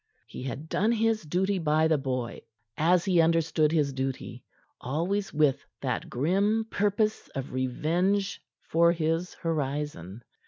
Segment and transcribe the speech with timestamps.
[0.25, 2.41] He had done his duty by the boy
[2.75, 4.43] as he understood his duty,
[4.81, 10.23] always with that grim purpose of revenge for his horizon.